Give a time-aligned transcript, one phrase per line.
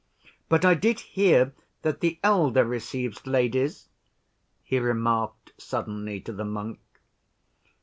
[0.49, 1.53] But I did hear
[1.83, 3.87] that the elder receives ladies,"
[4.63, 6.79] he remarked suddenly to the monk.